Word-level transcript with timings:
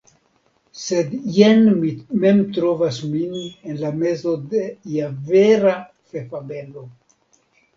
Sed 0.83 1.11
jen 1.35 1.67
mi 1.81 1.91
mem 2.23 2.39
trovas 2.57 2.97
min 3.11 3.37
en 3.43 3.77
la 3.83 3.93
mezo 4.05 4.35
de 4.55 4.65
ia 4.95 5.13
vera 5.29 5.77
fefabelo! 6.15 6.89